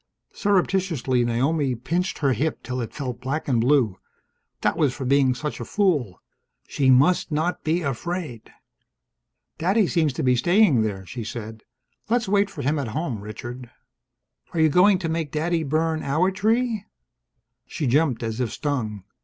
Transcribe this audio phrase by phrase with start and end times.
[0.33, 3.99] Surreptitiously Naomi pinched her hip till it felt black and blue.
[4.61, 6.19] That was for being such a fool.
[6.67, 8.49] She must not be afraid!
[9.59, 11.61] "Daddy seems to be staying there," she said.
[12.09, 13.69] "Let's wait for him at home, Richard."
[14.55, 16.83] "Are you going to make Daddy burn our tree?"
[17.67, 19.03] She jumped as if stung.